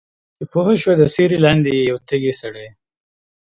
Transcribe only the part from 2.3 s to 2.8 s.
سړی